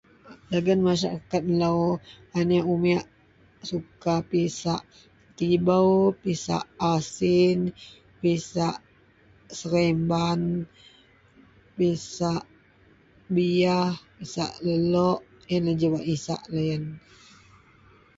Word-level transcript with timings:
Dagen 0.51 0.79
masarakat 0.87 1.41
melou, 1.49 1.81
aneak 2.39 2.67
umiek 2.75 3.03
suka 3.69 4.13
pisak 4.29 4.81
tibou, 5.37 5.91
pisak 6.21 6.63
asin, 6.95 7.59
pisak 8.21 8.75
seremban, 9.59 10.41
pisak 11.77 12.43
biyah, 13.33 13.91
pisak 14.17 14.51
lelok. 14.65 15.19
Yenlah 15.51 15.75
ji 15.79 15.87
wak 15.93 16.05
isak 16.15 16.41
loyen. 16.53 16.83